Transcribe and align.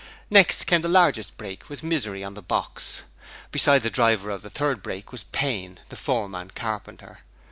Next 0.31 0.63
came 0.63 0.81
the 0.81 0.87
largest 0.87 1.37
brake 1.37 1.69
with 1.69 1.83
Misery 1.83 2.23
on 2.23 2.33
the 2.33 2.41
box. 2.41 3.03
Beside 3.51 3.83
the 3.83 3.91
driver 3.91 4.31
of 4.31 4.41
the 4.41 4.49
third 4.49 4.81
brake 4.81 5.11
was 5.11 5.25
Payne, 5.25 5.77
the 5.89 5.95
foreman 5.95 6.49
carpenter. 6.55 7.19